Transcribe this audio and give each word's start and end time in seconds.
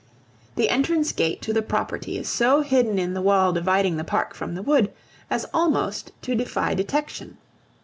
The 0.55 0.69
entrance 0.71 1.11
gate 1.11 1.43
to 1.43 1.53
the 1.53 1.61
property 1.61 2.17
is 2.17 2.27
so 2.27 2.61
hidden 2.61 2.97
in 2.97 3.13
the 3.13 3.21
wall 3.21 3.53
dividing 3.53 3.97
the 3.97 4.03
park 4.03 4.33
from 4.33 4.55
the 4.55 4.63
wood 4.63 4.91
as 5.29 5.45
almost 5.53 6.11
to 6.23 6.33
defy 6.33 6.73
detection. 6.73 7.37